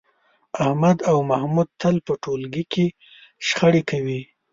احمد 0.63 0.97
او 1.09 1.17
محمود 1.29 1.69
تل 1.81 1.95
په 2.05 2.13
ټولګي 2.23 2.63
کې 2.73 2.85
شخړې 3.47 3.81
کوي. 3.89 4.21